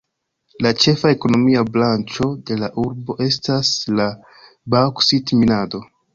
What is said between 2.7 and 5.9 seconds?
urbo estas la baŭksit-minado.